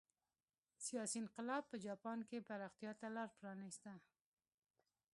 [0.85, 3.91] سیاسي انقلاب په جاپان کې پراختیا ته لار پرانېسته.